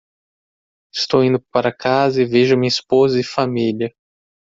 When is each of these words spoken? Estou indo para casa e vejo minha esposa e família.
Estou 0.91 1.23
indo 1.23 1.39
para 1.53 1.71
casa 1.71 2.23
e 2.23 2.25
vejo 2.25 2.57
minha 2.57 2.67
esposa 2.67 3.19
e 3.19 3.23
família. 3.23 3.93